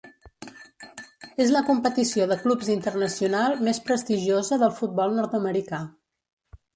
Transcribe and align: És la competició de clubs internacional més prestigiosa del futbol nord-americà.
És 1.43 1.51
la 1.55 1.61
competició 1.67 2.25
de 2.31 2.37
clubs 2.45 2.71
internacional 2.75 3.55
més 3.67 3.81
prestigiosa 3.91 4.59
del 4.65 4.73
futbol 4.81 5.15
nord-americà. 5.19 5.83